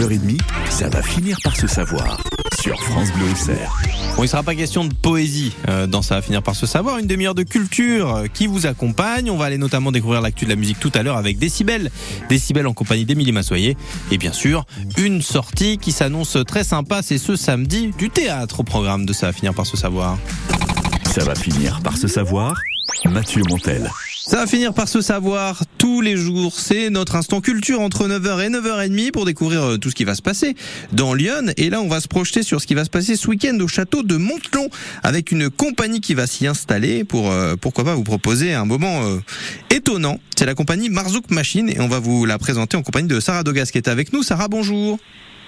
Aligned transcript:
9h30, 0.00 0.38
ça 0.70 0.88
va 0.88 1.02
finir 1.02 1.36
par 1.44 1.54
se 1.54 1.66
savoir 1.66 2.18
sur 2.58 2.80
France 2.84 3.12
Bleu 3.12 3.30
Auxerre. 3.32 3.70
Bon, 4.16 4.24
il 4.24 4.28
sera 4.28 4.42
pas 4.42 4.54
question 4.54 4.86
de 4.86 4.94
poésie 4.94 5.52
euh, 5.68 5.86
dans 5.86 6.00
ça 6.00 6.14
va 6.14 6.22
finir 6.22 6.42
par 6.42 6.56
se 6.56 6.64
savoir. 6.64 6.96
Une 6.96 7.06
demi-heure 7.06 7.34
de 7.34 7.42
culture 7.42 8.16
euh, 8.16 8.26
qui 8.26 8.46
vous 8.46 8.64
accompagne. 8.64 9.30
On 9.30 9.36
va 9.36 9.44
aller 9.44 9.58
notamment 9.58 9.92
découvrir 9.92 10.22
l'actu 10.22 10.46
de 10.46 10.50
la 10.50 10.56
musique 10.56 10.80
tout 10.80 10.90
à 10.94 11.02
l'heure 11.02 11.18
avec 11.18 11.38
Décibel. 11.38 11.90
Décibel 12.30 12.66
en 12.66 12.72
compagnie 12.72 13.04
d'Émilie 13.04 13.32
Massoyer. 13.32 13.76
Et 14.10 14.16
bien 14.16 14.32
sûr, 14.32 14.64
une 14.96 15.20
sortie 15.20 15.76
qui 15.76 15.92
s'annonce 15.92 16.38
très 16.46 16.64
sympa. 16.64 17.02
C'est 17.02 17.18
ce 17.18 17.36
samedi 17.36 17.90
du 17.98 18.08
théâtre 18.08 18.60
au 18.60 18.64
programme 18.64 19.04
de 19.04 19.12
ça 19.12 19.26
va 19.26 19.32
finir 19.34 19.52
par 19.52 19.66
se 19.66 19.76
savoir. 19.76 20.16
Ça 21.14 21.24
va 21.24 21.34
finir 21.34 21.80
par 21.82 21.98
se 21.98 22.08
savoir. 22.08 22.54
Mathieu 23.04 23.42
Montel. 23.50 23.90
Ça 24.30 24.36
va 24.36 24.46
finir 24.46 24.72
par 24.74 24.86
se 24.86 25.00
savoir 25.00 25.64
tous 25.76 26.00
les 26.00 26.16
jours. 26.16 26.54
C'est 26.56 26.88
notre 26.88 27.16
instant 27.16 27.40
culture 27.40 27.80
entre 27.80 28.06
9h 28.06 28.46
et 28.46 28.48
9h30 28.48 29.10
pour 29.10 29.24
découvrir 29.24 29.60
euh, 29.64 29.76
tout 29.76 29.90
ce 29.90 29.96
qui 29.96 30.04
va 30.04 30.14
se 30.14 30.22
passer 30.22 30.54
dans 30.92 31.14
Lyon. 31.14 31.52
Et 31.56 31.68
là, 31.68 31.80
on 31.80 31.88
va 31.88 32.00
se 32.00 32.06
projeter 32.06 32.44
sur 32.44 32.60
ce 32.60 32.68
qui 32.68 32.74
va 32.74 32.84
se 32.84 32.90
passer 32.90 33.16
ce 33.16 33.26
week-end 33.26 33.58
au 33.58 33.66
château 33.66 34.04
de 34.04 34.16
Montelon 34.16 34.68
avec 35.02 35.32
une 35.32 35.50
compagnie 35.50 36.00
qui 36.00 36.14
va 36.14 36.28
s'y 36.28 36.46
installer 36.46 37.02
pour, 37.02 37.32
euh, 37.32 37.56
pourquoi 37.60 37.82
pas, 37.82 37.96
vous 37.96 38.04
proposer 38.04 38.54
un 38.54 38.66
moment 38.66 39.02
euh, 39.02 39.18
étonnant. 39.70 40.20
C'est 40.38 40.46
la 40.46 40.54
compagnie 40.54 40.90
Marzouk 40.90 41.28
Machine 41.32 41.68
et 41.68 41.80
on 41.80 41.88
va 41.88 41.98
vous 41.98 42.24
la 42.24 42.38
présenter 42.38 42.76
en 42.76 42.82
compagnie 42.82 43.08
de 43.08 43.18
Sarah 43.18 43.42
Dogas 43.42 43.70
qui 43.72 43.78
est 43.78 43.88
avec 43.88 44.12
nous. 44.12 44.22
Sarah, 44.22 44.46
bonjour. 44.46 45.00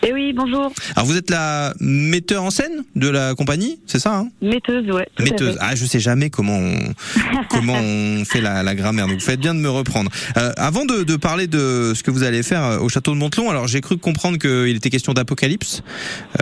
Eh 0.04 0.12
oui, 0.12 0.32
bonjour. 0.32 0.72
Alors 0.96 1.06
vous 1.06 1.16
êtes 1.16 1.30
la 1.30 1.74
metteur 1.78 2.42
en 2.42 2.50
scène 2.50 2.82
de 2.96 3.08
la 3.08 3.34
compagnie, 3.36 3.78
c'est 3.86 4.00
ça 4.00 4.16
hein? 4.16 4.28
Metteuse, 4.42 4.90
ouais. 4.90 5.06
tout 5.14 5.22
Metteuse. 5.22 5.56
Ah, 5.60 5.76
je 5.76 5.86
sais 5.86 6.00
jamais 6.00 6.28
comment 6.28 6.58
on, 6.58 6.74
comment 7.50 7.74
on 7.74 8.24
fait 8.24 8.40
la, 8.40 8.64
la 8.64 8.74
grammaire. 8.74 9.06
Donc, 9.06 9.20
vous 9.20 9.24
faites 9.24 9.38
bien 9.38 9.54
de 9.54 9.60
me 9.60 9.70
reprendre. 9.70 10.10
Euh, 10.36 10.52
avant 10.56 10.84
de, 10.86 11.04
de 11.04 11.16
parler 11.16 11.46
de 11.46 11.92
ce 11.94 12.02
que 12.02 12.10
vous 12.10 12.24
allez 12.24 12.42
faire 12.42 12.64
euh, 12.64 12.78
au 12.80 12.88
château 12.88 13.12
de 13.12 13.16
Montelon, 13.18 13.48
alors 13.48 13.68
j'ai 13.68 13.80
cru 13.80 13.96
comprendre 13.96 14.38
qu'il 14.38 14.74
était 14.74 14.90
question 14.90 15.12
d'apocalypse, 15.12 15.82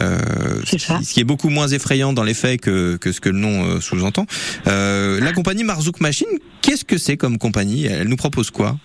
euh, 0.01 0.19
C'est 0.65 0.79
ce, 0.79 0.93
ce 1.03 1.13
qui 1.13 1.21
est 1.21 1.25
beaucoup 1.25 1.51
moins 1.51 1.69
effrayant 1.69 2.15
dans 2.15 2.25
les 2.25 2.35
faits 2.35 2.63
que, 2.63 2.97
que 2.97 3.13
ce 3.13 3.21
que 3.21 3.29
le 3.29 3.39
nom 3.39 3.65
euh, 3.65 3.81
sous-entend. 3.81 4.25
Euh, 4.69 5.21
la 5.21 5.33
compagnie 5.33 5.65
Marzouk 5.65 6.01
Machine, 6.01 6.27
qu'est-ce 6.63 6.87
que 6.87 6.97
c'est 6.97 7.19
comme 7.19 7.37
compagnie? 7.37 7.85
Elle 7.85 8.09
nous 8.09 8.17
propose 8.17 8.51
quoi? 8.51 8.79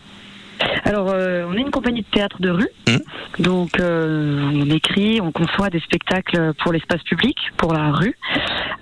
Alors, 0.84 1.10
euh, 1.10 1.46
on 1.50 1.54
est 1.54 1.62
une 1.62 1.72
compagnie 1.72 2.02
de 2.02 2.08
théâtre 2.08 2.38
de 2.42 2.50
rue. 2.50 2.70
Hum. 2.90 3.00
Donc, 3.40 3.80
euh, 3.80 4.52
on 4.54 4.70
écrit, 4.70 5.20
on 5.22 5.32
conçoit 5.32 5.70
des 5.70 5.80
spectacles 5.80 6.54
pour 6.64 6.72
l'espace 6.74 7.02
public, 7.04 7.38
pour 7.58 7.74
la 7.74 7.92
rue. 7.92 8.16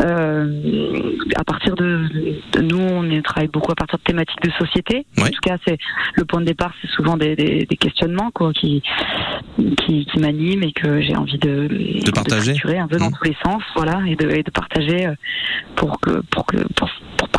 Euh, 0.01 1.01
à 1.35 1.43
partir 1.43 1.75
de, 1.75 2.07
de- 2.53 2.61
nous, 2.61 2.77
on 2.79 3.21
travaille 3.21 3.47
beaucoup 3.47 3.71
à 3.71 3.75
partir 3.75 3.97
de 3.99 4.03
thématiques 4.03 4.41
de 4.43 4.51
société. 4.51 5.05
En 5.17 5.23
Ouais. 5.23 5.29
tout 5.31 5.41
cas, 5.41 5.57
c'est 5.65 5.77
le 6.15 6.25
point 6.25 6.41
de 6.41 6.45
départ, 6.45 6.73
c'est 6.81 6.89
souvent 6.91 7.15
des, 7.17 7.35
des- 7.35 7.65
des 7.65 7.77
questionnements 7.77 8.31
quoi, 8.31 8.51
qui 8.53 8.81
qui, 9.85 10.05
qui 10.05 10.19
m'animent 10.19 10.63
et 10.63 10.71
que 10.73 10.99
j'ai 11.01 11.15
envie 11.15 11.37
de 11.37 11.67
De 12.03 12.11
partager. 12.11 12.53
structurer 12.53 12.79
un 12.79 12.87
peu 12.87 12.97
dans 12.97 13.07
Hum. 13.07 13.13
tous 13.17 13.23
les 13.29 13.37
sens, 13.45 13.61
voilà, 13.75 14.01
et 14.07 14.15
de, 14.15 14.29
et 14.29 14.43
de 14.43 14.51
partager 14.51 15.07
euh, 15.07 15.13
pour 15.75 15.99
que 15.99 16.21
pour 16.31 16.45
que 16.45 16.57
pour 16.75 16.89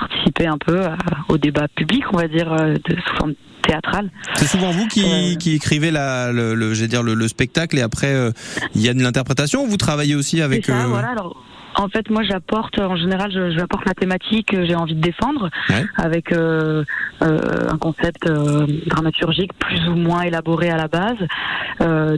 participer 0.08 0.46
un 0.46 0.58
peu 0.58 0.84
à- 0.84 0.96
au 1.28 1.38
débat 1.38 1.66
public, 1.74 2.04
on 2.12 2.16
va 2.16 2.28
dire, 2.28 2.52
euh, 2.52 2.74
de 2.74 2.96
sous 3.06 3.16
forme 3.16 3.34
théâtrale. 3.62 4.10
C'est 4.34 4.46
souvent 4.46 4.70
vous 4.70 4.86
qui, 4.88 5.04
Euh. 5.04 5.36
qui 5.36 5.54
écrivez 5.54 5.90
la, 5.90 6.32
le, 6.32 6.54
le, 6.54 6.74
j'allais 6.74 6.88
dire 6.88 7.02
le, 7.02 7.14
le 7.14 7.28
spectacle 7.28 7.78
et 7.78 7.82
après 7.82 8.12
euh, 8.14 8.30
il 8.74 8.82
y 8.82 8.88
a 8.88 8.94
de 8.94 9.02
l'interprétation. 9.02 9.64
ou 9.64 9.66
Vous 9.66 9.76
travaillez 9.78 10.14
aussi 10.14 10.42
avec. 10.42 10.66
C'est 10.66 10.72
ça, 10.72 10.82
euh, 10.84 10.86
voilà. 10.88 11.08
Alors, 11.10 11.42
en 11.76 11.88
fait, 11.88 12.08
moi, 12.10 12.22
j'apporte, 12.22 12.78
en 12.78 12.96
général, 12.96 13.30
je- 13.32 13.50
j'apporte 13.56 13.84
la 13.86 13.94
thématique 13.94 14.48
que 14.52 14.64
j'ai 14.64 14.74
envie 14.74 14.94
de 14.94 15.00
défendre, 15.00 15.50
Ouais. 15.70 15.84
avec 15.96 16.32
euh, 16.32 16.84
euh, 17.22 17.38
un 17.70 17.78
concept 17.78 18.28
euh, 18.28 18.66
dramaturgique 18.86 19.52
plus 19.58 19.88
ou 19.88 19.94
moins 19.94 20.22
élaboré 20.22 20.70
à 20.70 20.76
la 20.76 20.88
base, 20.88 21.16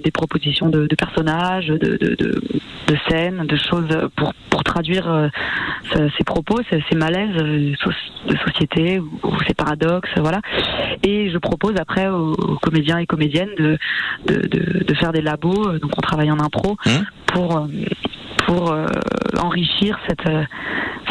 des 0.02 0.10
propositions 0.10 0.68
de, 0.68 0.86
de 0.86 0.94
personnages, 0.94 1.66
de, 1.68 1.76
de, 1.76 2.14
de, 2.18 2.96
scènes, 3.08 3.46
de 3.46 3.56
choses 3.56 3.88
pour, 4.16 4.32
pour 4.50 4.62
traduire 4.64 5.30
ce- 5.92 6.08
ces 6.16 6.24
propos, 6.24 6.60
ces, 6.70 6.82
ces 6.88 6.96
malaises 6.96 7.34
de 7.36 8.36
société 8.46 8.98
ou, 9.00 9.08
ou 9.24 9.32
ces 9.46 9.54
paradoxes, 9.54 10.10
voilà. 10.18 10.40
Et 11.02 11.30
je 11.30 11.38
propose 11.38 11.74
après 11.78 12.08
aux, 12.08 12.32
aux 12.32 12.56
comédiens 12.56 12.98
et 12.98 13.06
comédiennes 13.06 13.54
de, 13.58 13.78
de, 14.26 14.94
faire 14.94 15.12
des 15.12 15.22
labos, 15.22 15.78
donc 15.78 15.90
on 15.96 16.00
travaille 16.00 16.30
en 16.30 16.38
impro 16.40 16.76
Hum. 16.86 17.04
pour 17.26 17.68
pour 18.46 18.72
euh, 18.72 18.86
enrichir 19.38 19.98
cette, 20.08 20.26
euh, 20.26 20.44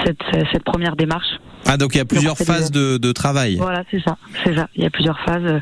cette 0.03 0.23
cette 0.51 0.63
première 0.63 0.95
démarche. 0.95 1.39
Ah 1.67 1.77
donc 1.77 1.95
il 1.95 1.97
y 1.97 2.01
a 2.01 2.05
plusieurs 2.05 2.37
phases 2.37 2.69
de, 2.71 2.97
de 2.97 3.11
travail. 3.11 3.55
Voilà, 3.57 3.83
c'est 3.89 3.99
ça, 4.01 4.17
c'est 4.43 4.55
ça. 4.55 4.67
Il 4.75 4.83
y 4.83 4.85
a 4.85 4.89
plusieurs 4.89 5.19
phases 5.21 5.61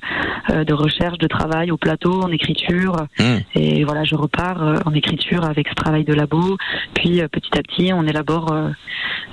euh, 0.50 0.64
de 0.66 0.74
recherche, 0.74 1.18
de 1.18 1.28
travail 1.28 1.72
au 1.72 1.78
plateau, 1.78 2.22
en 2.22 2.31
écriture, 2.31 2.96
Hum. 3.19 3.40
et 3.56 3.84
voilà, 3.86 4.03
je 4.03 4.16
repars 4.16 4.62
euh, 4.62 4.75
en 4.86 4.94
écriture 4.94 5.46
avec 5.46 5.68
ce 5.69 5.74
travail 5.75 6.03
de 6.03 6.14
labo. 6.14 6.58
Puis 6.94 7.22
euh, 7.22 7.28
petit 7.30 7.58
à 7.58 7.62
petit, 7.62 7.94
on 7.94 8.06
élabore 8.06 8.53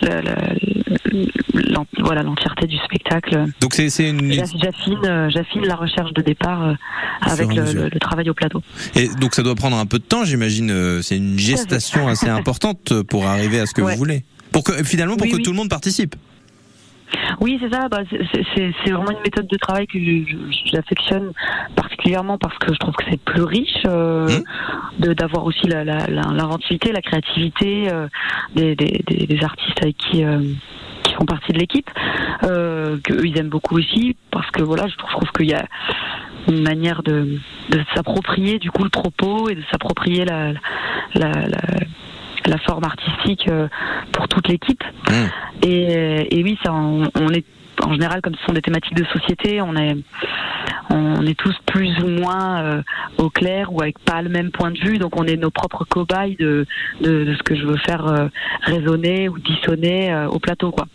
le- 0.02 0.08
le- 0.10 1.72
l'en- 1.72 1.86
voilà 1.98 2.22
l'entièreté 2.22 2.66
du 2.66 2.76
spectacle. 2.78 3.46
Donc 3.60 3.74
c'est 3.74 4.08
une 4.08 4.32
J'a- 4.32 4.44
J'affine, 4.62 5.28
j'affine 5.34 5.66
la 5.66 5.74
recherche 5.76 6.12
de 6.14 6.22
départ 6.22 6.74
avec 7.22 7.52
le, 7.54 7.98
travail 7.98 8.30
au 8.30 8.34
plateau. 8.34 8.62
et 8.94 9.08
donc 9.20 9.34
ça 9.34 9.42
doit 9.42 9.54
prendre 9.54 9.76
un 9.76 9.86
peu 9.86 9.98
de 9.98 10.04
temps, 10.04 10.24
j'imagine. 10.24 11.00
C'est 11.02 11.16
une 11.16 11.38
gestation 11.38 12.08
assez 12.08 12.28
importante 12.38 13.02
pour 13.02 13.26
arriver 13.26 13.60
à 13.60 13.66
ce 13.66 13.74
que 13.74 13.82
Ouais. 13.82 13.92
vous 13.92 13.98
voulez. 13.98 14.24
Pour 14.52 14.64
que 14.64 14.82
finalement 14.84 15.16
pour 15.16 15.26
Oui, 15.26 15.32
que 15.32 15.36
oui. 15.36 15.42
tout 15.42 15.50
le 15.50 15.56
monde 15.56 15.68
participe. 15.68 16.14
Oui, 17.40 17.58
c'est 17.60 17.72
ça. 17.72 17.88
Bah, 17.88 18.00
c'est- 18.10 18.90
vraiment 18.90 19.10
une 19.10 19.20
méthode 19.24 19.46
de 19.46 19.56
travail 19.56 19.86
que 19.86 19.98
j'affectionne 20.66 21.32
particulièrement 21.76 22.38
parce 22.38 22.56
que 22.58 22.72
je 22.72 22.78
trouve 22.78 22.94
que 22.94 23.04
c'est 23.10 23.20
plus 23.20 23.42
riche 23.42 23.82
euh, 23.86 24.26
Mmh. 24.28 25.02
de 25.02 25.12
d'avoir 25.14 25.44
aussi 25.44 25.66
la- 25.66 25.84
la- 25.84 26.06
la- 26.06 26.32
l'inventivité, 26.32 26.92
la, 26.92 27.00
créativité 27.02 27.90
euh, 27.90 28.08
des, 28.54 28.74
des, 28.76 29.02
des- 29.06 29.26
des 29.26 29.44
artistes 29.44 29.78
avec 29.82 29.96
qui 29.96 30.24
euh, 30.24 30.40
qui 31.02 31.14
font 31.14 31.24
partie 31.24 31.52
de 31.52 31.58
l'équipe, 31.58 31.90
euh, 32.44 32.98
qu'eux 33.02 33.24
ils 33.26 33.38
aiment 33.38 33.48
beaucoup 33.48 33.76
aussi 33.78 34.16
parce 34.30 34.50
que 34.50 34.62
voilà, 34.62 34.86
je 34.86 34.96
trouve, 34.96 35.10
trouve 35.10 35.30
qu'il 35.32 35.48
y 35.50 35.54
a 35.54 35.64
une 36.48 36.62
manière 36.62 37.02
de, 37.02 37.38
de 37.70 37.80
s'approprier 37.94 38.58
du 38.58 38.70
coup 38.70 38.82
le 38.84 38.90
propos 38.90 39.48
et 39.48 39.54
de 39.54 39.62
s'approprier 39.70 40.24
la, 40.24 40.52
la, 41.14 41.30
la, 41.46 41.58
la 42.46 42.58
forme 42.58 42.84
artistique 42.84 43.48
euh, 43.48 43.68
pour 44.12 44.28
toute 44.28 44.48
l'équipe. 44.48 44.82
Hum. 45.08 45.28
Et, 45.62 46.38
et 46.38 46.42
oui, 46.42 46.58
ça, 46.62 46.72
on, 46.72 47.08
on 47.14 47.28
est 47.30 47.44
en 47.82 47.92
général, 47.92 48.20
comme 48.20 48.34
ce 48.34 48.44
sont 48.44 48.52
des 48.52 48.62
thématiques 48.62 48.94
de 48.94 49.04
société, 49.06 49.60
on 49.62 49.76
est, 49.76 49.96
on 50.90 51.24
est 51.26 51.38
tous 51.38 51.56
plus 51.66 51.98
ou 52.02 52.08
moins 52.08 52.62
euh, 52.62 52.82
au 53.18 53.30
clair 53.30 53.72
ou 53.72 53.80
avec 53.82 53.98
pas 54.00 54.22
le 54.22 54.28
même 54.28 54.50
point 54.50 54.70
de 54.70 54.78
vue, 54.78 54.98
donc 54.98 55.18
on 55.18 55.24
est 55.24 55.36
nos 55.36 55.50
propres 55.50 55.84
cobayes 55.84 56.36
de, 56.36 56.66
de, 57.00 57.24
de 57.24 57.34
ce 57.34 57.42
que 57.42 57.54
je 57.54 57.64
veux 57.64 57.76
faire 57.78 58.06
euh, 58.06 58.28
résonner 58.62 59.28
ou 59.28 59.38
dissonner 59.38 60.12
euh, 60.12 60.28
au 60.28 60.38
plateau, 60.38 60.70
quoi. 60.70 60.86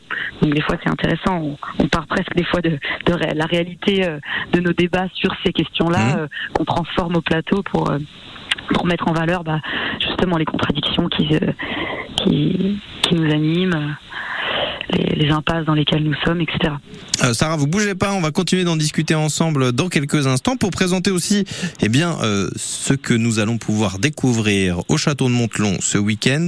Donc 0.41 0.53
des 0.53 0.61
fois 0.61 0.77
c'est 0.83 0.89
intéressant, 0.89 1.37
on, 1.37 1.57
on 1.79 1.87
part 1.87 2.07
presque 2.07 2.35
des 2.35 2.43
fois 2.43 2.61
de, 2.61 2.77
la 3.07 3.45
réalité 3.45 4.07
euh, 4.07 4.19
de 4.53 4.59
nos 4.59 4.73
débats 4.73 5.07
sur 5.13 5.33
ces 5.45 5.53
questions-là 5.53 6.17
euh, 6.17 6.27
qu'on 6.53 6.65
transforme 6.65 7.15
au 7.15 7.21
plateau 7.21 7.63
pour 7.63 7.89
euh, 7.89 7.99
pour 8.73 8.85
mettre 8.85 9.07
en 9.07 9.13
valeur 9.13 9.43
bah, 9.43 9.59
justement 9.99 10.37
les 10.37 10.45
contradictions 10.45 11.07
qui, 11.09 11.35
euh, 11.35 11.51
qui, 12.17 12.79
nous 13.11 13.31
animent, 13.31 13.95
les, 14.91 15.29
impasses 15.29 15.65
dans 15.65 15.73
lesquelles 15.73 16.03
nous 16.03 16.15
sommes, 16.25 16.41
etc. 16.41 16.73
Euh, 17.23 17.33
Sarah, 17.33 17.57
vous 17.57 17.67
bougez 17.67 17.95
pas, 17.95 18.13
on 18.13 18.21
va 18.21 18.31
continuer 18.31 18.63
d'en 18.63 18.75
discuter 18.75 19.15
ensemble 19.15 19.71
dans 19.71 19.89
quelques 19.89 20.27
instants 20.27 20.57
pour 20.57 20.69
présenter 20.69 21.11
aussi 21.11 21.45
eh 21.81 21.89
bien, 21.89 22.17
euh, 22.21 22.49
ce 22.55 22.93
que 22.93 23.13
nous 23.13 23.39
allons 23.39 23.57
pouvoir 23.57 23.99
découvrir 23.99 24.81
au 24.87 24.97
château 24.97 25.27
de 25.27 25.33
Montelon 25.33 25.77
ce 25.81 25.97
week-end, 25.97 26.47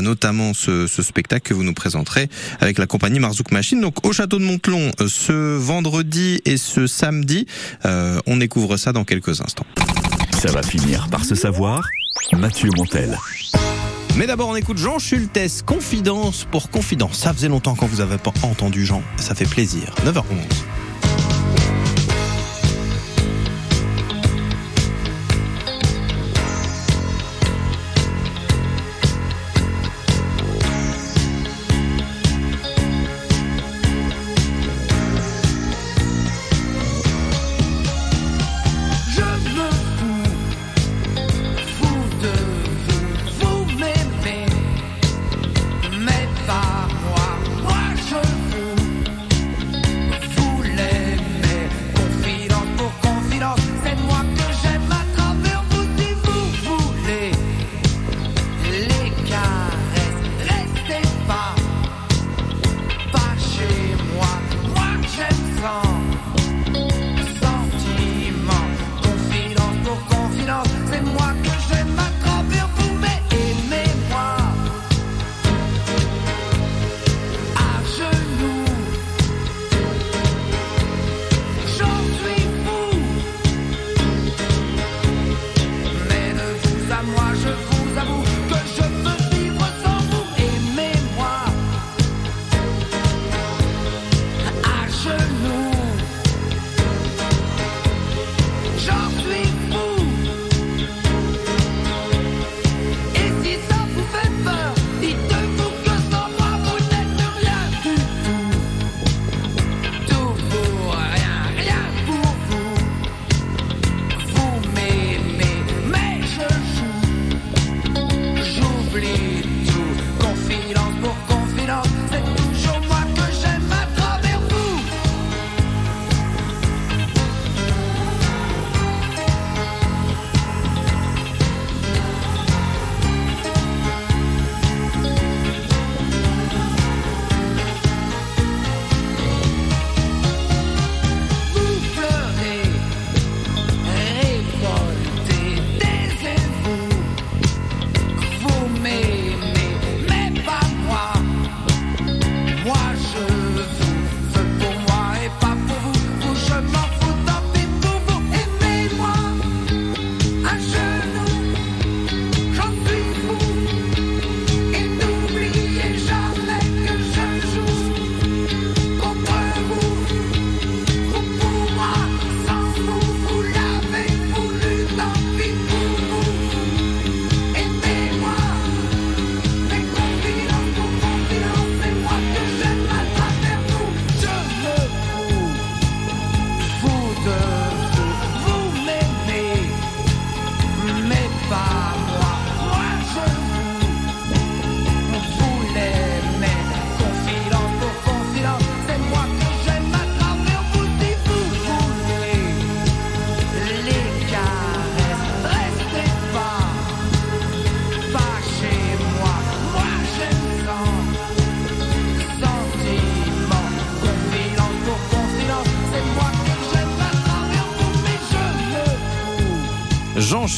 notamment 0.00 0.54
ce, 0.54 0.86
ce 0.86 1.02
spectacle 1.02 1.48
que 1.48 1.54
vous 1.54 1.64
nous 1.64 1.74
présenterez 1.74 2.28
avec 2.60 2.78
la 2.78 2.86
compagnie 2.86 3.20
Marzouk 3.20 3.50
Machine. 3.52 3.80
Donc 3.80 4.06
au 4.06 4.12
château 4.12 4.38
de 4.38 4.44
Montelon 4.44 4.90
ce 5.06 5.56
vendredi 5.56 6.40
et 6.44 6.56
ce 6.56 6.86
samedi, 6.86 7.46
on 7.84 8.36
découvre 8.36 8.76
ça 8.76 8.92
dans 8.92 9.04
quelques 9.04 9.40
instants. 9.40 9.66
Ça 10.38 10.52
va 10.52 10.62
finir 10.62 11.08
par 11.10 11.24
se 11.24 11.34
savoir. 11.34 11.82
Mathieu 12.32 12.70
Montel. 12.76 13.18
Mais 14.16 14.28
d'abord, 14.28 14.50
on 14.50 14.54
écoute 14.54 14.78
Jean 14.78 15.00
Schultes, 15.00 15.64
Confidence 15.66 16.46
pour 16.48 16.70
Confidence. 16.70 17.18
Ça 17.18 17.32
faisait 17.32 17.48
longtemps 17.48 17.74
qu'on 17.74 17.86
vous 17.86 18.00
avait 18.00 18.18
pas 18.18 18.30
entendu, 18.42 18.86
Jean. 18.86 19.02
Ça 19.16 19.34
fait 19.34 19.46
plaisir. 19.46 19.92
9h11. 20.04 20.22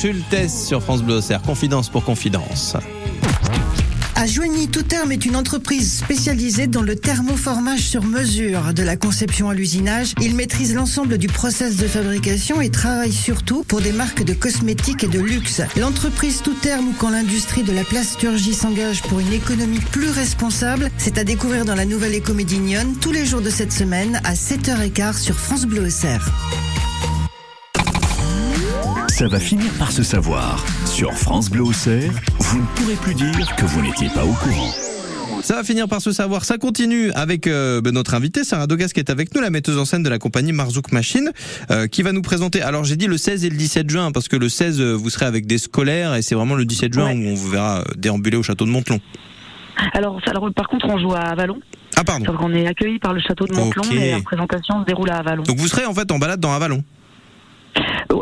Schultes 0.01 0.49
sur 0.49 0.83
France 0.83 1.03
Bleu 1.03 1.17
Auxerre, 1.17 1.43
confidence 1.43 1.91
pour 1.91 2.05
confidence. 2.05 2.75
À 4.15 4.27
Joigny, 4.27 4.69
Tout 4.69 4.83
Terme 4.83 5.13
est 5.13 5.27
une 5.27 5.37
entreprise 5.37 5.99
spécialisée 5.99 6.67
dans 6.67 6.81
le 6.81 6.97
thermoformage 6.97 7.81
sur 7.81 8.03
mesure, 8.03 8.73
de 8.73 8.83
la 8.83 8.97
conception 8.97 9.51
à 9.51 9.55
l'usinage. 9.55 10.15
Il 10.23 10.37
maîtrise 10.37 10.75
l'ensemble 10.75 11.19
du 11.19 11.27
process 11.27 11.77
de 11.77 11.87
fabrication 11.87 12.63
et 12.63 12.71
travaille 12.71 13.13
surtout 13.13 13.63
pour 13.63 13.83
des 13.83 13.93
marques 13.93 14.25
de 14.25 14.33
cosmétiques 14.33 15.05
et 15.05 15.09
de 15.09 15.21
luxe. 15.21 15.61
L'entreprise 15.77 16.41
Tout 16.43 16.55
Terme 16.55 16.89
ou 16.89 16.95
quand 16.97 17.11
l'industrie 17.11 17.63
de 17.63 17.73
la 17.73 17.85
plasturgie 17.85 18.55
s'engage 18.55 19.03
pour 19.03 19.21
une 19.21 19.35
économie 19.35 19.81
plus 19.93 20.09
responsable, 20.09 20.91
c'est 20.97 21.19
à 21.19 21.25
découvrir 21.25 21.67
dans 21.67 21.75
la 21.75 21.85
nouvelle 21.85 22.15
Écomédie 22.15 22.59
Nyonne 22.59 22.95
tous 23.03 23.13
les 23.13 23.27
jours 23.27 23.43
de 23.43 23.51
cette 23.51 23.73
semaine 23.73 24.19
à 24.25 24.33
7h15 24.33 25.19
sur 25.19 25.39
France 25.39 25.67
Bleu 25.67 25.85
Auxerre. 25.85 26.31
Ça 29.21 29.29
va 29.29 29.39
finir 29.39 29.71
par 29.79 29.93
se 29.93 30.03
savoir. 30.03 30.65
Sur 30.87 31.13
France 31.13 31.51
Bleu 31.51 31.63
Auxerre, 31.63 32.11
vous 32.39 32.59
ne 32.59 32.67
pourrez 32.75 32.95
plus 32.95 33.13
dire 33.15 33.55
que 33.55 33.67
vous 33.67 33.83
n'étiez 33.83 34.09
pas 34.09 34.25
au 34.25 34.33
courant. 34.33 34.71
Ça 35.43 35.57
va 35.57 35.63
finir 35.63 35.89
par 35.89 36.01
se 36.01 36.11
savoir. 36.11 36.47
Ça 36.47 36.57
continue 36.57 37.13
avec 37.13 37.47
euh, 37.47 37.83
ben, 37.83 37.93
notre 37.93 38.15
invitée, 38.15 38.45
Sarah 38.45 38.67
Dogas, 38.67 38.89
qui 38.95 38.99
est 38.99 39.11
avec 39.11 39.35
nous, 39.35 39.43
la 39.43 39.51
metteuse 39.51 39.77
en 39.77 39.85
scène 39.85 40.03
de 40.03 40.09
la 40.09 40.19
compagnie 40.19 40.53
Marzouk 40.55 40.91
Machine, 40.93 41.33
euh, 41.71 41.87
qui 41.87 42.03
va 42.03 42.13
nous 42.13 42.23
présenter. 42.23 42.63
Alors, 42.63 42.85
j'ai 42.85 42.97
dit 42.97 43.09
le 43.09 43.19
16 43.19 43.45
et 43.45 43.51
le 43.51 43.59
17 43.59 43.91
juin, 43.91 44.11
parce 44.11 44.27
que 44.27 44.37
le 44.37 44.49
16, 44.49 44.81
euh, 44.81 44.95
vous 44.95 45.11
serez 45.11 45.27
avec 45.27 45.45
des 45.45 45.59
scolaires, 45.59 46.15
et 46.15 46.23
c'est 46.23 46.35
vraiment 46.35 46.55
le 46.55 46.65
17 46.65 46.95
juin 46.95 47.09
Ouais. 47.09 47.15
où 47.15 47.29
on 47.29 47.35
vous 47.35 47.51
verra 47.51 47.85
déambuler 47.99 48.39
au 48.39 48.43
château 48.43 48.65
de 48.65 48.71
Montelon. 48.71 49.01
Alors, 49.93 50.19
alors, 50.29 50.49
par 50.55 50.67
contre, 50.67 50.87
on 50.89 50.99
joue 50.99 51.13
à 51.13 51.21
Avalon. 51.21 51.61
Ah, 51.95 52.05
pardon. 52.05 52.25
Qu'on 52.39 52.55
est 52.55 52.67
accueilli 52.67 52.99
par 52.99 53.13
le 53.13 53.21
château 53.21 53.45
de 53.45 53.53
Montelon 53.53 53.85
et 53.93 54.13
la 54.13 54.17
représentation 54.17 54.81
se 54.81 54.87
déroule 54.87 55.11
à 55.11 55.19
Avalon. 55.19 55.43
Donc, 55.43 55.59
vous 55.59 55.69
serez 55.69 55.85
en 55.85 55.93
fait 55.93 56.11
en 56.11 56.19
balade 56.19 56.41
dans 56.41 56.55
Avalon. 56.55 56.83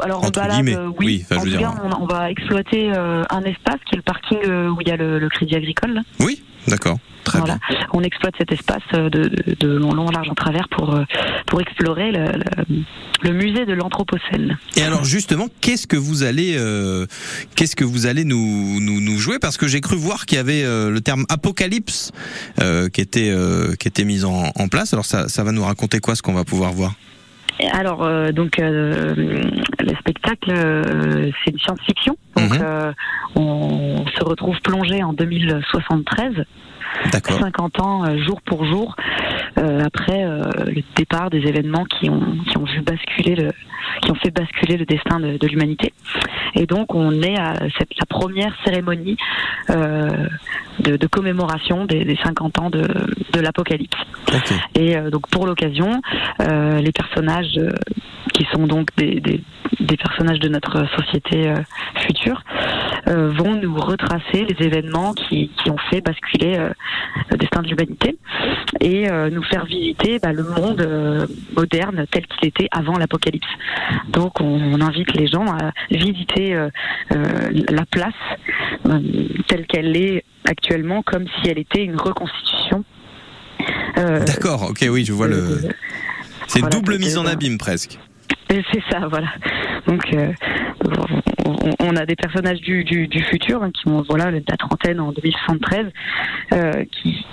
Alors, 0.03 0.25
Entre 0.25 0.41
balade, 0.41 0.65
Oui, 0.99 1.07
oui. 1.07 1.25
enfin, 1.25 1.37
en 1.37 1.45
je 1.45 1.45
veux 1.47 1.53
tout 1.53 1.59
dire, 1.59 1.71
cas, 1.75 1.83
on, 1.99 2.03
on 2.03 2.07
va 2.07 2.31
exploiter 2.31 2.93
euh, 2.95 3.25
un 3.31 3.43
espace 3.43 3.79
qui 3.87 3.95
est 3.95 3.97
le 3.97 4.03
parking 4.03 4.39
euh, 4.47 4.69
où 4.69 4.81
il 4.81 4.89
y 4.89 4.91
a 4.91 4.97
le, 4.97 5.19
le 5.19 5.29
crédit 5.29 5.57
agricole. 5.57 5.95
là. 5.95 6.01
Oui, 6.21 6.43
d'accord. 6.69 6.99
Très 7.25 7.39
Voilà. 7.41 7.59
bien. 7.69 7.79
On 7.93 8.03
exploite 8.03 8.35
cet 8.39 8.53
espace 8.53 8.83
euh, 8.95 9.11
de, 9.11 9.25
de, 9.25 9.57
de 9.59 9.69
long, 9.77 10.09
large 10.11 10.29
en 10.31 10.35
travers 10.35 10.69
pour, 10.69 10.99
pour 11.47 11.61
explorer 11.61 12.13
le, 12.13 12.25
le, 12.33 12.83
le 13.23 13.33
musée 13.33 13.67
de 13.67 13.73
l'Anthropocène. 13.73 14.57
Et 14.77 14.83
alors 14.83 15.05
justement, 15.05 15.49
qu'est-ce 15.61 15.87
que 15.87 15.97
vous 15.97 16.23
allez, 16.23 16.55
euh, 16.57 17.07
qu'est-ce 17.57 17.75
que 17.77 17.85
vous 17.85 18.07
allez 18.07 18.25
nous, 18.25 18.81
nous, 18.81 19.01
nous 19.01 19.19
jouer? 19.19 19.39
Parce 19.41 19.57
que 19.57 19.67
j'ai 19.67 19.81
cru 19.81 19.97
voir 19.97 20.27
qu'il 20.27 20.37
y 20.37 20.41
avait 20.41 20.63
euh, 20.65 20.91
le 20.91 21.01
terme 21.01 21.25
apocalypse 21.29 22.13
euh, 22.63 22.89
qui 22.89 23.01
était 23.01 23.35
qui 23.79 23.89
était 23.89 24.05
mis 24.05 24.25
en, 24.25 24.53
en 24.55 24.69
place. 24.69 24.93
Alors 24.93 25.07
ça, 25.07 25.29
ça 25.29 25.43
va 25.45 25.53
nous 25.53 25.65
raconter 25.65 25.99
quoi 26.01 26.15
ce 26.15 26.23
qu'on 26.23 26.35
va 26.35 26.45
pouvoir 26.45 26.73
voir? 26.73 26.95
Alors, 27.73 28.05
euh, 28.05 28.31
donc, 28.31 28.59
euh, 28.59 29.15
le 29.17 29.95
spectacle, 30.01 30.51
euh, 30.51 31.31
c'est 31.45 31.51
une 31.53 31.59
science-fiction. 31.59 32.17
Donc, 32.37 32.51
Mhm. 32.53 32.59
euh, 32.63 32.93
on 33.35 34.05
se 34.07 34.25
retrouve 34.25 34.61
plongé 34.61 35.03
en 35.03 35.13
2073, 35.13 36.45
D'accord. 37.13 37.39
50 37.39 37.81
ans 37.81 38.17
jour 38.19 38.41
pour 38.43 38.65
jour, 38.65 38.95
après 39.57 40.25
euh, 40.25 40.43
le 40.67 40.83
départ 40.97 41.31
des 41.31 41.47
événements 41.47 41.85
qui 41.85 42.11
ont, 42.11 42.23
qui 42.49 42.59
ont 42.59 42.65
vu 42.65 42.81
basculer 42.81 43.35
le, 43.35 43.51
qui 44.03 44.11
ont 44.11 44.15
fait 44.17 44.31
basculer 44.31 44.77
le 44.77 44.85
destin 44.85 45.21
de, 45.21 45.37
de 45.37 45.47
l'humanité. 45.47 45.93
Et 46.55 46.67
donc, 46.67 46.95
on 46.95 47.23
est 47.23 47.39
à 47.39 47.55
cette, 47.79 47.91
la 47.99 48.07
première 48.07 48.55
cérémonie 48.65 49.17
euh, 49.71 50.09
de, 50.81 50.97
de 50.97 51.07
commémoration 51.07 51.85
des, 51.85 52.05
des 52.05 52.17
50 52.17 52.61
ans 52.61 52.71
de, 52.71 52.83
de 53.33 53.41
l'apocalypse. 53.41 53.97
Et 54.75 54.97
euh, 54.97 55.11
donc 55.11 55.29
pour 55.29 55.47
l'occasion, 55.47 56.01
euh, 56.41 56.79
les 56.79 56.93
personnages 56.93 57.59
euh, 57.59 57.71
qui 58.33 58.47
sont 58.53 58.67
donc 58.67 58.89
des, 58.97 59.21
des, 59.21 59.43
des 59.81 59.97
personnages 59.97 60.39
de 60.39 60.49
notre 60.49 60.87
société 60.97 61.49
euh, 61.49 61.57
future 62.07 62.43
euh, 63.09 63.31
vont 63.31 63.55
nous 63.55 63.75
retracer 63.75 64.45
les 64.45 64.67
événements 64.67 65.15
qui, 65.15 65.51
qui 65.63 65.71
ont 65.71 65.79
fait 65.91 66.01
basculer 66.01 66.57
euh, 66.59 66.71
le 67.31 67.37
destin 67.37 67.63
de 67.63 67.69
l'humanité 67.69 68.17
et 68.81 69.11
euh, 69.11 69.31
nous 69.39 69.45
faire 69.45 69.65
visiter 69.65 70.19
bah, 70.19 70.33
le 70.33 70.43
monde 70.43 70.81
euh, 70.81 71.27
moderne 71.57 72.07
tel 72.11 72.27
qu'il 72.27 72.49
était 72.49 72.69
avant 72.73 72.99
l'apocalypse. 72.99 73.47
Donc 74.09 74.41
on, 74.41 74.61
on 74.75 74.81
invite 74.81 75.13
les 75.15 75.29
gens 75.29 75.47
à 75.47 75.71
visiter 75.91 76.55
euh, 76.55 76.69
euh, 77.13 77.51
la 77.71 77.87
place 77.87 78.15
telle 79.47 79.67
qu'elle 79.67 79.97
est 79.97 80.25
actuellement 80.45 81.03
comme 81.03 81.27
si 81.27 81.51
elle 81.51 81.59
était 81.59 81.85
une 81.85 82.01
reconstitution. 82.01 82.85
D'accord. 83.97 84.71
Ok. 84.71 84.85
Oui, 84.89 85.05
je 85.05 85.13
vois 85.13 85.27
le. 85.27 85.61
C'est 86.47 86.61
Voilà, 86.61 86.77
double 86.77 86.99
mise 86.99 87.19
en 87.19 87.27
abîme 87.27 87.59
presque. 87.59 87.99
C'est 88.49 88.83
ça, 88.91 89.07
voilà. 89.09 89.29
Donc, 89.87 90.03
euh, 90.15 90.33
on, 91.45 91.71
on 91.81 91.97
a 91.97 92.07
des 92.07 92.17
personnages 92.17 92.61
du, 92.61 92.85
du, 92.85 93.07
du 93.07 93.23
futur 93.25 93.63
hein, 93.63 93.71
qui 93.71 93.89
ont 93.89 94.03
voilà 94.09 94.31
la 94.31 94.57
trentaine 94.57 95.01
en 95.01 95.13
2073, 95.13 95.87
euh, 96.53 96.85
qui 96.91 97.25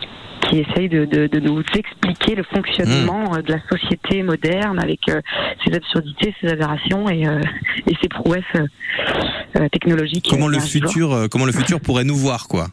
qui 0.49 0.59
essayent 0.59 0.89
de, 0.89 1.05
de, 1.05 1.27
de 1.27 1.39
nous 1.39 1.61
expliquer 1.75 2.35
le 2.35 2.43
fonctionnement 2.43 3.05
Mmh. 3.15 3.37
euh, 3.37 3.41
de 3.41 3.51
la 3.53 3.59
société 3.69 4.23
moderne 4.23 4.79
avec 4.79 4.99
euh, 5.09 5.21
ses 5.65 5.73
absurdités, 5.75 6.33
ses 6.41 6.47
aberrations 6.49 7.09
et, 7.09 7.27
euh, 7.27 7.39
et 7.87 7.93
ses 8.01 8.09
prouesses 8.09 8.43
technologiques. 9.71 10.27
Comment 10.29 10.47
le 10.47 10.59
futur, 10.59 11.27
comment 11.31 11.45
le 11.45 11.51
futur 11.51 11.79
pourrait 11.79 12.03
nous 12.03 12.15
voir 12.15 12.47
quoi 12.47 12.67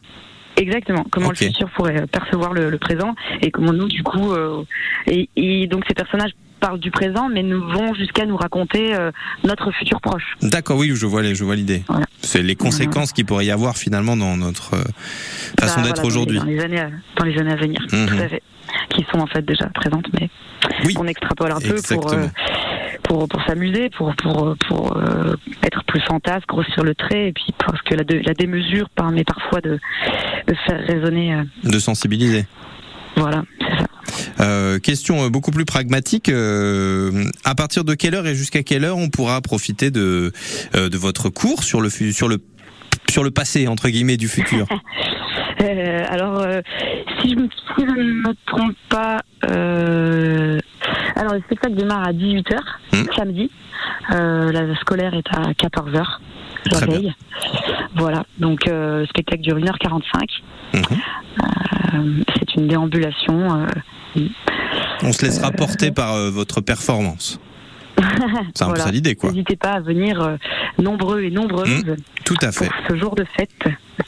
Exactement. 0.55 1.05
Comment 1.11 1.29
le 1.29 1.35
futur 1.35 1.69
pourrait 1.71 2.05
percevoir 2.11 2.53
le, 2.53 2.69
le 2.69 2.77
présent 2.77 3.15
et 3.41 3.49
comment 3.51 3.73
nous, 3.73 3.87
du 3.87 4.03
coup, 4.03 4.31
euh, 4.33 4.63
et, 5.07 5.29
et 5.35 5.67
donc 5.67 5.83
ces 5.87 5.95
personnages 5.95 6.31
parlent 6.63 6.79
du 6.79 6.91
présent, 6.91 7.27
mais 7.29 7.43
nous 7.43 7.61
vont 7.67 7.93
jusqu'à 7.93 8.25
nous 8.25 8.37
raconter 8.37 8.95
euh, 8.95 9.11
notre 9.43 9.71
futur 9.71 9.99
proche. 9.99 10.23
D'accord. 10.41 10.77
Oui, 10.77 10.91
je 10.95 11.05
vois 11.05 11.21
les, 11.21 11.35
je 11.35 11.43
vois 11.43 11.55
l'idée. 11.57 11.83
Voilà. 11.89 12.05
C'est 12.21 12.41
les 12.41 12.55
conséquences 12.55 13.11
qu'il 13.11 13.25
pourrait 13.25 13.45
y 13.45 13.51
avoir 13.51 13.75
finalement 13.75 14.15
dans 14.15 14.37
notre 14.37 14.75
euh, 14.75 14.83
façon 15.59 15.81
Bah, 15.81 15.87
d'être 15.87 15.95
voilà, 15.97 16.07
aujourd'hui. 16.07 16.37
Dans 16.39 16.45
les 16.45 16.59
années, 16.61 16.79
à, 16.79 16.89
dans 17.17 17.25
les 17.25 17.37
années 17.37 17.51
à 17.51 17.55
venir, 17.57 17.79
Mhm. 17.91 18.07
tout 18.07 18.15
à 18.23 18.27
fait. 18.29 18.41
Qui 18.89 19.05
sont 19.11 19.19
en 19.19 19.27
fait 19.27 19.43
déjà 19.45 19.65
présentes, 19.67 20.07
mais 20.19 20.29
Oui. 20.85 20.95
on 20.97 21.05
extrapole 21.05 21.51
un 21.51 21.59
peu 21.59 21.75
pour, 21.93 22.13
euh, 22.13 22.27
pour 23.03 23.27
pour, 23.27 23.41
s'amuser, 23.45 23.89
pour, 23.89 24.15
pour, 24.15 24.55
pour 24.67 24.97
euh, 24.97 25.35
être 25.63 25.83
plus 25.85 25.99
fantasque, 26.01 26.47
grossir 26.47 26.83
le 26.83 26.95
trait, 26.95 27.27
et 27.27 27.33
puis 27.33 27.47
parce 27.59 27.81
que 27.81 27.93
la, 27.95 28.03
de- 28.03 28.21
la 28.25 28.33
démesure 28.33 28.89
permet 28.89 29.23
parfois 29.25 29.59
de, 29.61 29.79
de 30.47 30.55
faire 30.65 30.79
résonner. 30.87 31.33
euh, 31.35 31.43
De 31.69 31.79
sensibiliser. 31.79 32.45
voilà. 33.17 33.43
Euh, 34.43 34.77
question 34.79 35.23
euh, 35.25 35.29
beaucoup 35.29 35.51
plus 35.51 35.65
pragmatique. 35.65 36.29
euh, 36.29 37.23
à 37.45 37.55
partir 37.55 37.83
de 37.83 37.93
quelle 37.95 38.13
heure 38.15 38.27
et 38.27 38.35
jusqu'à 38.35 38.61
quelle 38.63 38.83
heure 38.83 38.97
on 38.97 39.09
pourra 39.09 39.39
profiter 39.41 39.89
de 39.91 40.31
de 40.73 40.97
votre 40.97 41.29
cours 41.29 41.63
sur 41.63 41.81
le 41.81 41.89
sur 41.89 42.27
le 42.27 42.37
sur 43.09 43.23
le 43.23 43.31
passé 43.31 43.67
entre 43.67 43.89
guillemets 43.89 44.17
du 44.17 44.27
futur? 44.27 44.67
Alors, 46.09 46.45
si, 47.21 47.29
je, 47.29 47.35
me- 47.35 47.47
si 47.47 47.79
je 47.79 47.85
ne 47.85 48.03
me 48.27 48.33
trompe 48.45 48.75
pas, 48.89 49.21
alors 51.15 51.33
le 51.35 51.39
spectacle 51.45 51.75
démarre 51.75 52.07
à 52.07 52.11
18h, 52.11 52.57
Hmm. 52.91 53.05
samedi. 53.15 53.49
Euh, 54.13 54.51
la 54.51 54.75
scolaire 54.81 55.13
est 55.13 55.27
à 55.37 55.53
14h, 55.53 56.03
la 56.71 56.77
Très 56.77 56.87
bien. 56.87 56.95
veille. 56.97 57.13
Voilà, 57.95 58.25
donc 58.39 58.67
euh, 58.67 59.01
le 59.01 59.05
spectacle 59.05 59.41
dure 59.41 59.57
1h45. 59.57 60.01
Mhm. 60.73 60.81
Euh, 61.93 62.23
c'est 62.37 62.55
une 62.55 62.67
déambulation. 62.67 63.65
euh, 64.17 64.21
On 65.03 65.11
se 65.11 65.25
laissera 65.25 65.51
porter 65.51 65.91
par 65.91 66.13
euh, 66.15 66.29
votre 66.31 66.61
performance. 66.61 67.39
C'est 68.55 68.63
un 68.63 68.65
peu 68.67 68.71
Voilà. 68.71 68.85
ça 68.85 68.91
l'idée 68.91 69.15
quoi. 69.15 69.31
N'hésitez 69.31 69.55
pas 69.55 69.73
à 69.73 69.79
venir 69.79 70.19
euh, 70.19 70.35
nombreux 70.79 71.21
et 71.21 71.29
nombreuses 71.29 71.85
Tout 72.33 72.45
à 72.45 72.51
fait. 72.51 72.65
pour 72.65 72.75
ce 72.89 72.97
jour 72.97 73.15
de 73.15 73.25
fête, 73.37 73.49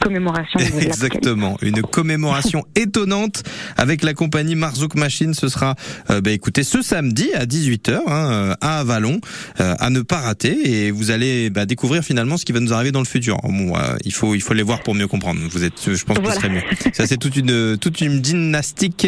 commémoration 0.02 0.60
de 0.60 0.66
Exactement, 0.84 1.58
une 1.62 1.82
commémoration 1.82 2.66
étonnante 2.76 3.44
avec 3.78 4.04
la 4.04 4.14
compagnie 4.14 4.56
Marzouk 4.56 4.96
Machine. 4.96 5.34
Ce 5.34 5.48
sera, 5.48 5.76
euh, 6.10 6.22
bah, 6.22 6.32
écoutez, 6.32 6.64
ce 6.64 6.82
samedi 6.82 7.34
à 7.34 7.46
18h 7.46 8.00
hein, 8.08 8.32
euh, 8.32 8.54
à 8.62 8.80
Avalon, 8.80 9.20
euh, 9.60 9.76
à 9.80 9.90
ne 9.90 10.02
pas 10.02 10.20
rater. 10.20 10.86
Et 10.86 10.92
vous 10.92 11.12
allez 11.12 11.50
bah, 11.50 11.66
découvrir 11.66 12.04
finalement 12.04 12.38
ce 12.38 12.46
qui 12.46 12.52
va 12.52 12.60
nous 12.60 12.74
arriver 12.74 12.92
dans 12.92 13.00
le 13.00 13.06
futur. 13.06 13.38
Bon, 13.44 13.76
euh, 13.76 13.96
il 14.04 14.14
faut 14.14 14.36
il 14.36 14.42
faut 14.42 14.54
les 14.54 14.64
voir 14.64 14.82
pour 14.82 14.96
mieux 14.96 15.08
comprendre. 15.08 15.40
Vous 15.50 15.64
êtes, 15.64 15.94
je 15.94 16.04
pense 16.04 16.20
que 16.20 16.30
ce 16.30 16.36
serait 16.36 16.50
mieux. 16.50 16.64
Ça 16.94 17.08
c'est 17.08 17.18
toute 17.18 17.36
une 17.36 17.78
toute 17.78 18.02
une 18.02 18.24
gymnastique 18.24 19.08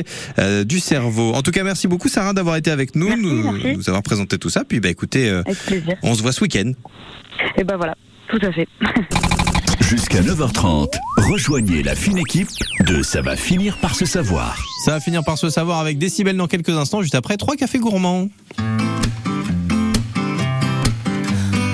du 0.65 0.79
cerveau. 0.79 1.33
En 1.33 1.41
tout 1.41 1.51
cas, 1.51 1.63
merci 1.63 1.87
beaucoup 1.87 2.07
Sarah 2.07 2.33
d'avoir 2.33 2.55
été 2.55 2.71
avec 2.71 2.95
nous, 2.95 3.07
Merci, 3.07 3.23
nous, 3.23 3.51
merci. 3.51 3.77
nous 3.77 3.89
avoir 3.89 4.03
présenté 4.03 4.37
tout 4.37 4.49
ça. 4.49 4.63
Puis 4.63 4.79
bah 4.79 4.89
écoutez, 4.89 5.41
on 6.03 6.13
se 6.15 6.21
voit 6.21 6.31
ce 6.31 6.41
week-end. 6.41 6.71
Et 7.57 7.63
ben 7.63 7.77
voilà, 7.77 7.95
tout 8.29 8.39
à 8.41 8.51
fait. 8.51 8.67
Jusqu'à 9.81 10.21
9h30, 10.21 10.93
rejoignez 11.29 11.81
la 11.81 11.95
fine 11.95 12.17
équipe 12.17 12.49
de 12.85 13.01
Ça 13.01 13.21
va 13.21 13.35
finir 13.35 13.77
par 13.77 13.95
se 13.95 14.05
savoir. 14.05 14.57
Ça 14.83 14.91
va 14.91 14.99
finir 14.99 15.23
par 15.23 15.37
se 15.37 15.49
savoir 15.49 15.79
avec 15.79 15.97
Décibel 15.97 16.35
dans 16.35 16.47
quelques 16.47 16.69
instants, 16.69 17.01
juste 17.01 17.15
après 17.15 17.37
trois 17.37 17.55
cafés 17.55 17.79
gourmands. 17.79 18.27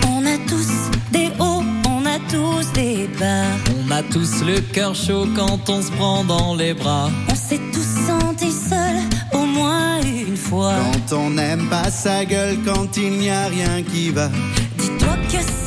On 0.08 0.26
a 0.26 0.38
tous 0.48 0.92
des 1.12 1.30
hauts, 1.40 1.64
on 1.88 2.06
a 2.06 2.20
tous 2.30 2.72
des 2.74 3.08
bas. 3.20 3.46
On 3.88 3.92
a 3.92 4.04
tous 4.04 4.44
le 4.44 4.60
cœur 4.60 4.94
chaud 4.94 5.28
quand 5.36 5.70
on 5.70 5.82
se 5.82 5.92
prend 5.92 6.24
dans 6.24 6.56
les 6.56 6.74
bras. 6.76 7.10
On 7.30 7.36
s'est 7.36 7.62
tous 7.74 8.08
sentis 8.08 8.52
seuls 8.52 9.02
au 9.34 9.46
moins 9.46 10.02
une 10.02 10.38
fois. 10.38 10.76
Quand 11.10 11.16
on 11.18 11.30
n'aime 11.32 11.68
pas 11.70 11.90
sa 11.90 12.26
gueule, 12.26 12.58
quand 12.64 12.96
il 12.98 13.18
n'y 13.18 13.32
a 13.32 13.48
rien 13.48 13.82
qui 13.82 14.12
va. 14.12 14.30
Dis-toi 14.78 15.16
que 15.32 15.63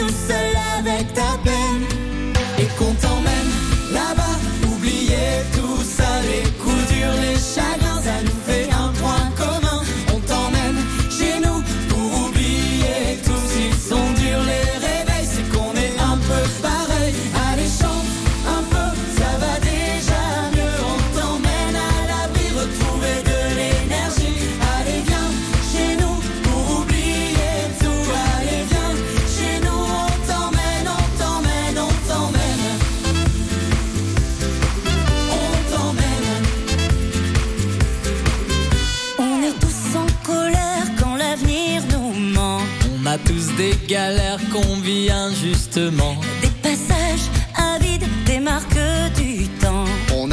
tout 0.00 0.08
seul 0.08 0.56
avec 0.78 1.12
ta 1.12 1.36
peine. 1.44 1.69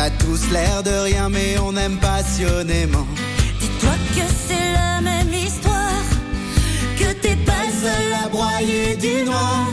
A 0.07 0.09
tous 0.23 0.49
l'air 0.51 0.83
de 0.83 0.95
rien, 1.09 1.27
mais 1.29 1.57
on 1.59 1.75
aime 1.75 1.97
passionnément. 1.97 3.07
Dis-toi 3.59 3.95
que 4.15 4.25
c'est 4.47 4.71
la 4.79 5.01
même 5.01 5.33
histoire, 5.33 6.05
que 6.99 7.09
t'es 7.21 7.37
pas 7.49 7.67
seul 7.83 8.07
à 8.23 8.29
broyer 8.29 8.95
du 8.95 9.25
noir 9.25 9.67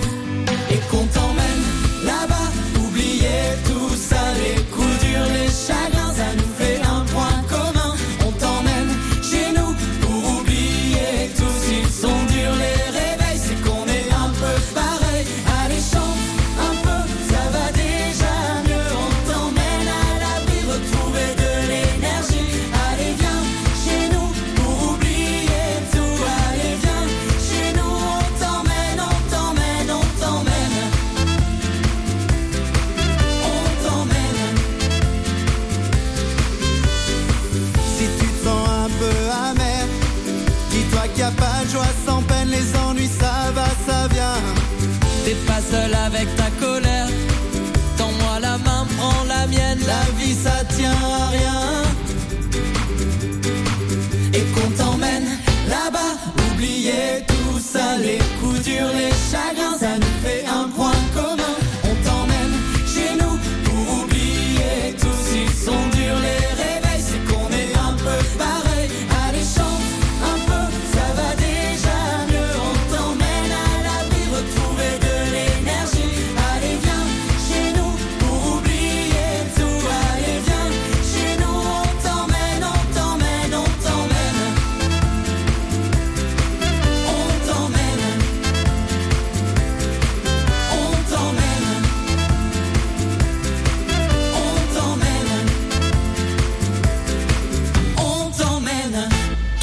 et 0.72 0.80
qu'on 0.90 1.06
t'emmène 1.14 1.64
là-bas. 2.10 2.50
Oubliez 2.84 3.46
tout 3.68 3.94
ça, 4.08 4.22
les 4.42 4.60
coups 4.72 4.98
durs, 5.04 5.30
les 5.38 5.50
chagrins, 5.66 6.14
ça 6.20 6.28
nous 6.38 6.53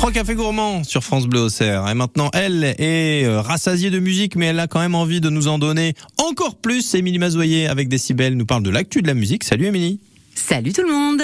Trois 0.02 0.12
cafés 0.12 0.34
gourmands 0.34 0.84
sur 0.84 1.04
France 1.04 1.28
Bleu 1.28 1.42
Auxerre. 1.42 1.88
Et 1.88 1.94
maintenant, 1.94 2.32
elle 2.34 2.64
est 2.64 3.24
euh, 3.24 3.40
rassasiée 3.40 3.92
de 3.92 4.00
musique, 4.00 4.36
mais 4.36 4.48
elle 4.48 4.60
a 4.60 4.66
quand 4.66 4.80
même 4.80 4.96
envie 4.96 5.22
de 5.22 5.30
nous 5.30 5.48
en 5.48 5.60
donner 5.60 5.94
encore 6.18 6.56
plus. 6.56 6.96
Émilie 6.96 7.20
Mazoyer 7.20 7.68
avec 7.68 7.88
Décibel 7.88 8.36
nous 8.36 8.48
parle 8.48 8.64
de 8.64 8.72
l'actu 8.72 9.04
de 9.04 9.08
la 9.08 9.14
musique. 9.14 9.44
Salut 9.44 9.68
Émilie. 9.68 10.00
Salut 10.34 10.74
tout 10.74 10.82
le 10.82 10.92
monde 10.92 11.22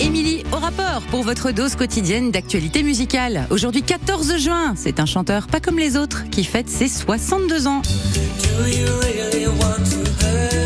Émilie, 0.00 0.42
au 0.50 0.56
rapport 0.56 1.02
pour 1.12 1.22
votre 1.22 1.52
dose 1.52 1.76
quotidienne 1.76 2.32
d'actualité 2.32 2.82
musicale. 2.82 3.46
Aujourd'hui 3.50 3.84
14 3.84 4.36
juin, 4.38 4.74
c'est 4.74 4.98
un 4.98 5.06
chanteur 5.06 5.46
pas 5.46 5.60
comme 5.60 5.78
les 5.78 5.96
autres 5.96 6.28
qui 6.28 6.42
fête 6.42 6.68
ses 6.68 6.88
62 6.88 7.68
ans. 7.68 7.82
Do 7.82 8.66
you 8.66 8.86
really 9.00 9.46
want 9.46 9.84
to 9.90 10.59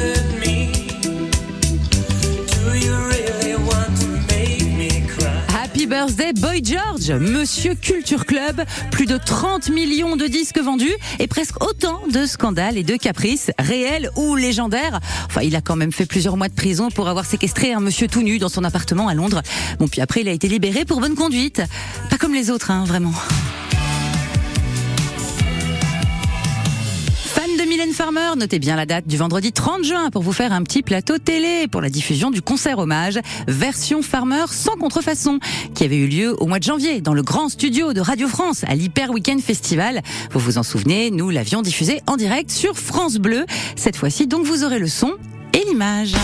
birthday 6.14 6.32
Boy 6.40 6.62
George, 6.62 7.10
Monsieur 7.10 7.74
Culture 7.74 8.26
Club, 8.26 8.62
plus 8.90 9.06
de 9.06 9.16
30 9.16 9.70
millions 9.70 10.16
de 10.16 10.26
disques 10.26 10.58
vendus 10.58 10.94
et 11.18 11.26
presque 11.26 11.62
autant 11.64 12.02
de 12.12 12.26
scandales 12.26 12.76
et 12.76 12.82
de 12.82 12.96
caprices, 12.96 13.50
réels 13.58 14.10
ou 14.16 14.36
légendaires. 14.36 15.00
Enfin, 15.26 15.42
il 15.42 15.56
a 15.56 15.60
quand 15.60 15.76
même 15.76 15.92
fait 15.92 16.06
plusieurs 16.06 16.36
mois 16.36 16.48
de 16.48 16.54
prison 16.54 16.90
pour 16.90 17.08
avoir 17.08 17.24
séquestré 17.24 17.72
un 17.72 17.80
monsieur 17.80 18.06
tout 18.06 18.22
nu 18.22 18.38
dans 18.38 18.48
son 18.48 18.64
appartement 18.64 19.08
à 19.08 19.14
Londres. 19.14 19.42
Bon, 19.78 19.88
puis 19.88 20.00
après, 20.00 20.20
il 20.20 20.28
a 20.28 20.32
été 20.32 20.48
libéré 20.48 20.84
pour 20.84 21.00
bonne 21.00 21.14
conduite. 21.14 21.62
Pas 22.10 22.18
comme 22.18 22.34
les 22.34 22.50
autres, 22.50 22.70
hein, 22.70 22.84
vraiment. 22.86 23.12
Mylène 27.74 27.92
Farmer, 27.92 28.34
notez 28.36 28.60
bien 28.60 28.76
la 28.76 28.86
date 28.86 29.08
du 29.08 29.16
vendredi 29.16 29.50
30 29.50 29.82
juin 29.82 30.10
pour 30.12 30.22
vous 30.22 30.32
faire 30.32 30.52
un 30.52 30.62
petit 30.62 30.80
plateau 30.80 31.18
télé 31.18 31.66
pour 31.66 31.80
la 31.80 31.88
diffusion 31.88 32.30
du 32.30 32.40
concert 32.40 32.78
hommage 32.78 33.18
version 33.48 34.00
Farmer 34.00 34.44
sans 34.48 34.76
contrefaçon 34.76 35.40
qui 35.74 35.82
avait 35.82 35.96
eu 35.96 36.06
lieu 36.06 36.40
au 36.40 36.46
mois 36.46 36.60
de 36.60 36.62
janvier 36.62 37.00
dans 37.00 37.14
le 37.14 37.22
grand 37.22 37.48
studio 37.48 37.92
de 37.92 38.00
Radio 38.00 38.28
France 38.28 38.62
à 38.68 38.76
l'Hyper 38.76 39.10
Weekend 39.10 39.40
Festival. 39.40 40.02
Vous 40.30 40.38
vous 40.38 40.56
en 40.56 40.62
souvenez, 40.62 41.10
nous 41.10 41.30
l'avions 41.30 41.62
diffusé 41.62 42.00
en 42.06 42.16
direct 42.16 42.52
sur 42.52 42.78
France 42.78 43.16
Bleu. 43.16 43.44
Cette 43.74 43.96
fois-ci, 43.96 44.28
donc 44.28 44.46
vous 44.46 44.62
aurez 44.62 44.78
le 44.78 44.86
son 44.86 45.10
et 45.52 45.64
l'image. 45.66 46.14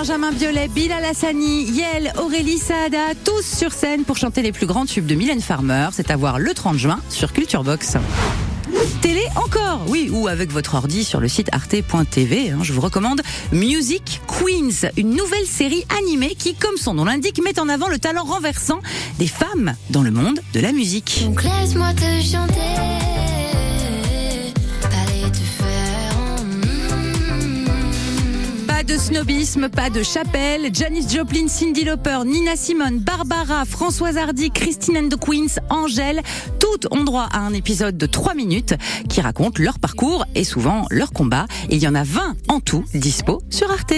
Benjamin 0.00 0.32
Biolay, 0.32 0.68
Bilal 0.68 1.04
Hassani, 1.04 1.64
Yel, 1.64 2.10
Aurélie 2.16 2.56
Saada, 2.56 3.14
tous 3.22 3.42
sur 3.42 3.70
scène 3.70 4.04
pour 4.04 4.16
chanter 4.16 4.40
les 4.40 4.50
plus 4.50 4.64
grands 4.64 4.86
tubes 4.86 5.04
de 5.04 5.14
Mylène 5.14 5.42
Farmer. 5.42 5.90
C'est 5.92 6.10
à 6.10 6.16
voir 6.16 6.38
le 6.38 6.54
30 6.54 6.78
juin 6.78 7.00
sur 7.10 7.34
Culture 7.34 7.62
Box. 7.64 7.98
Télé 9.02 9.22
encore, 9.36 9.82
oui, 9.88 10.08
ou 10.10 10.26
avec 10.26 10.52
votre 10.52 10.74
ordi 10.74 11.04
sur 11.04 11.20
le 11.20 11.28
site 11.28 11.50
arte.tv. 11.52 12.48
hein, 12.48 12.60
je 12.62 12.72
vous 12.72 12.80
recommande 12.80 13.20
Music 13.52 14.22
Queens, 14.26 14.88
une 14.96 15.10
nouvelle 15.10 15.46
série 15.46 15.84
animée 15.98 16.34
qui, 16.34 16.54
comme 16.54 16.78
son 16.78 16.94
nom 16.94 17.04
l'indique, 17.04 17.38
met 17.44 17.60
en 17.60 17.68
avant 17.68 17.88
le 17.88 17.98
talent 17.98 18.24
renversant 18.24 18.80
des 19.18 19.28
femmes 19.28 19.74
dans 19.90 20.02
le 20.02 20.12
monde 20.12 20.40
de 20.54 20.60
la 20.60 20.72
musique. 20.72 21.24
Donc 21.26 21.44
laisse-moi 21.44 21.92
te 21.92 22.22
chanter. 22.22 23.09
Snobisme, 29.10 29.68
pas 29.68 29.90
de 29.90 30.04
chapelle. 30.04 30.72
Janis 30.72 31.08
Joplin, 31.08 31.48
Cindy 31.48 31.82
Lauper, 31.82 32.20
Nina 32.24 32.54
Simone, 32.54 33.00
Barbara, 33.00 33.64
Françoise 33.64 34.16
Hardy, 34.16 34.52
Christine 34.52 34.98
and 34.98 35.08
the 35.08 35.16
Queens, 35.16 35.58
Angèle, 35.68 36.22
toutes 36.60 36.86
ont 36.92 37.02
droit 37.02 37.26
à 37.32 37.40
un 37.40 37.52
épisode 37.52 37.98
de 37.98 38.06
3 38.06 38.34
minutes 38.34 38.74
qui 39.08 39.20
raconte 39.20 39.58
leur 39.58 39.80
parcours 39.80 40.26
et 40.36 40.44
souvent 40.44 40.86
leur 40.90 41.12
combat. 41.12 41.46
Il 41.70 41.78
y 41.78 41.88
en 41.88 41.96
a 41.96 42.04
20 42.04 42.36
en 42.48 42.60
tout 42.60 42.84
dispo 42.94 43.42
sur 43.50 43.68
Arte. 43.72 43.94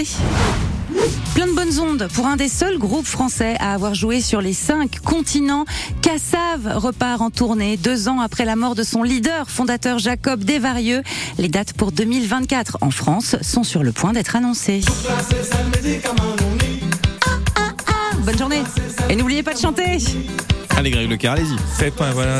Plein 1.35 1.47
de 1.47 1.53
bonnes 1.53 1.79
ondes 1.79 2.07
pour 2.13 2.27
un 2.27 2.35
des 2.35 2.47
seuls 2.47 2.77
groupes 2.77 3.05
français 3.05 3.55
à 3.59 3.73
avoir 3.73 3.95
joué 3.95 4.21
sur 4.21 4.41
les 4.41 4.53
cinq 4.53 4.99
continents. 4.99 5.65
Cassav 6.01 6.77
repart 6.77 7.21
en 7.21 7.29
tournée 7.29 7.77
deux 7.77 8.07
ans 8.07 8.19
après 8.19 8.45
la 8.45 8.55
mort 8.55 8.75
de 8.75 8.83
son 8.83 9.03
leader, 9.03 9.49
fondateur 9.49 9.99
Jacob 9.99 10.43
Desvarieux. 10.43 11.03
Les 11.37 11.49
dates 11.49 11.73
pour 11.73 11.91
2024 11.91 12.77
en 12.81 12.91
France 12.91 13.35
sont 13.41 13.63
sur 13.63 13.83
le 13.83 13.91
point 13.91 14.13
d'être 14.13 14.35
annoncées. 14.35 14.81
Bonne 18.19 18.37
journée 18.37 18.63
et 19.09 19.15
n'oubliez 19.15 19.43
pas 19.43 19.53
de 19.53 19.59
chanter. 19.59 19.97
Allez, 20.75 20.89
Greg 20.89 21.09
Leclerc, 21.09 21.33
allez-y. 21.33 21.55
C'est 21.77 21.93
pas 21.95 22.11
voilà, 22.11 22.33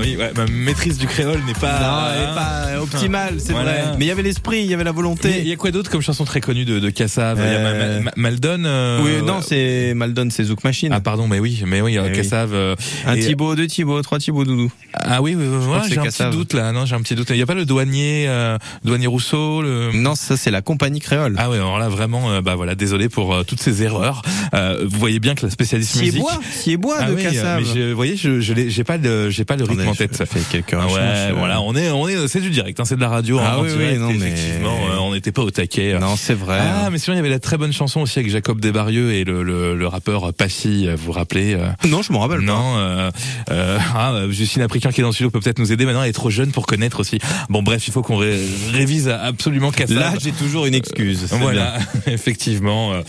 oui, 0.00 0.16
ouais, 0.16 0.30
ma 0.36 0.46
maîtrise 0.46 0.98
du 0.98 1.06
créole 1.06 1.40
n'est 1.46 1.54
pas 1.54 1.80
Non, 1.80 2.12
elle 2.14 2.22
est 2.22 2.34
pas 2.34 2.82
optimale, 2.82 3.34
c'est 3.38 3.52
Voilà. 3.52 3.72
vrai. 3.72 3.84
Mais 3.98 4.04
il 4.04 4.08
y 4.08 4.10
avait 4.10 4.22
l'esprit, 4.22 4.60
il 4.60 4.66
y 4.70 4.74
avait 4.74 4.84
la 4.84 4.92
volonté. 4.92 5.40
il 5.40 5.48
y 5.48 5.52
a 5.52 5.56
quoi 5.56 5.70
d'autre 5.70 5.90
comme 5.90 6.02
chanson 6.02 6.24
très 6.24 6.40
connue 6.40 6.64
de, 6.64 6.78
de 6.78 6.90
Kassav 6.90 7.40
Il 7.44 7.52
y 7.52 7.56
a 7.56 7.60
Ma- 7.62 7.72
Ma- 7.72 8.00
Ma- 8.00 8.10
Maldon. 8.16 8.62
euh, 8.66 9.00
Oui, 9.02 9.26
non, 9.26 9.40
c'est 9.40 9.94
Maldon, 9.94 10.28
c'est 10.30 10.44
Zouk 10.44 10.62
Machine. 10.64 10.92
Ah 10.92 11.00
pardon, 11.00 11.26
mais 11.26 11.38
oui, 11.40 11.62
mais 11.66 11.80
oui, 11.80 11.96
euh, 11.98 12.02
Eh 12.06 12.10
oui. 12.10 12.16
Kassav. 12.16 12.50
euh, 12.52 12.76
Un 13.06 13.14
et- 13.14 13.20
Thibaut, 13.20 13.56
deux 13.56 13.66
Thibaut, 13.66 14.00
trois 14.02 14.18
Thibaut, 14.18 14.44
Doudou. 14.44 14.70
Ah 14.92 15.22
oui, 15.22 15.34
oui, 15.36 15.44
oui, 15.48 15.76
j'ai 15.88 15.98
un 15.98 16.04
Kassav. 16.04 16.28
petit 16.30 16.36
doute 16.36 16.52
là. 16.52 16.72
Non, 16.72 16.84
j'ai 16.84 16.94
un 16.94 17.00
petit 17.00 17.14
doute. 17.14 17.30
Il 17.30 17.36
y 17.36 17.42
a 17.42 17.46
pas 17.46 17.54
le 17.54 17.64
douanier, 17.64 18.26
euh, 18.28 18.58
douanier 18.84 19.06
Rousseau. 19.06 19.62
Le... 19.62 19.90
Non, 19.92 20.14
ça 20.14 20.36
c'est 20.36 20.50
la 20.50 20.60
compagnie 20.62 21.00
créole. 21.00 21.34
Ah 21.38 21.48
oui, 21.50 21.56
alors 21.56 21.78
là 21.78 21.88
vraiment, 21.88 22.40
bah 22.42 22.54
voilà, 22.54 22.74
désolé 22.74 23.08
pour 23.08 23.44
toutes 23.46 23.60
ces 23.62 23.82
erreurs. 23.82 24.22
Euh, 24.54 24.84
vous 24.86 24.98
voyez 24.98 25.20
bien 25.20 25.34
que 25.34 25.44
la 25.46 25.50
spécialiste 25.50 25.96
musique. 26.00 26.22
Siebois 26.52 26.96
Ah 27.00 27.10
de 27.10 27.13
oui, 27.14 27.38
euh, 27.38 27.56
mais 27.58 27.64
je, 27.64 27.90
vous 27.90 27.96
voyez, 27.96 28.16
je, 28.16 28.40
je 28.40 28.52
l'ai- 28.54 28.70
j'ai 28.70 28.84
pas 28.84 28.96
le, 28.96 29.30
j'ai 29.30 29.44
pas 29.44 29.56
le 29.56 29.64
rythme 29.64 29.88
en 29.88 29.94
tête. 29.94 30.22
quelques 30.50 30.74
Ah 30.74 30.86
ouais, 30.86 30.92
euh. 30.98 31.32
voilà, 31.36 31.60
on 31.60 31.74
est, 31.74 31.90
on 31.90 32.08
est, 32.08 32.28
c'est 32.28 32.40
du 32.40 32.50
direct, 32.50 32.78
hein, 32.80 32.84
c'est 32.84 32.96
de 32.96 33.00
la 33.00 33.08
radio. 33.08 33.38
Ah 33.40 33.54
hein, 33.54 33.56
en 33.58 33.62
oui, 33.62 33.68
oui, 33.76 33.98
non, 33.98 34.08
mais- 34.08 34.16
effectivement, 34.16 34.76
euh, 34.92 34.96
on 35.00 35.14
n'était 35.14 35.32
pas 35.32 35.42
au 35.42 35.50
taquet. 35.50 35.98
Non, 36.00 36.16
c'est 36.16 36.34
vrai. 36.34 36.58
Ah, 36.60 36.88
mais 36.90 36.98
sinon 36.98 37.14
il 37.14 37.18
y 37.18 37.20
avait 37.20 37.28
la 37.30 37.38
très 37.38 37.56
bonne 37.56 37.72
chanson 37.72 38.00
aussi 38.00 38.18
avec 38.18 38.30
Jacob 38.30 38.60
Desbarieux 38.60 39.12
et 39.12 39.24
le, 39.24 39.42
le, 39.42 39.74
le 39.76 39.86
rappeur 39.86 40.32
Passy, 40.34 40.86
vous 40.88 40.96
vous 41.06 41.12
rappelez 41.12 41.56
Non, 41.88 42.02
je 42.02 42.12
me 42.12 42.18
rappelle 42.18 42.38
pas. 42.40 42.44
Non, 42.44 42.76
euh, 42.78 43.10
euh, 43.50 43.78
ah, 43.94 44.14
Justine 44.30 44.62
Africain 44.62 44.90
qui 44.92 45.00
est 45.00 45.02
dans 45.02 45.08
le 45.08 45.14
studio 45.14 45.30
peut 45.30 45.40
peut-être 45.40 45.58
nous 45.58 45.72
aider. 45.72 45.84
Maintenant, 45.84 46.02
elle 46.02 46.10
est 46.10 46.12
trop 46.12 46.30
jeune 46.30 46.50
pour 46.50 46.66
connaître 46.66 47.00
aussi. 47.00 47.18
Bon, 47.48 47.62
bref, 47.62 47.86
il 47.86 47.92
faut 47.92 48.02
qu'on 48.02 48.16
ré- 48.16 48.38
révise 48.72 49.08
absolument 49.08 49.70
Kassav. 49.70 49.96
Là, 49.98 50.12
j'ai 50.22 50.32
toujours 50.32 50.66
une 50.66 50.74
excuse. 50.74 51.26
Voilà, 51.30 51.74
effectivement. 52.06 52.92
euh, 52.94 53.02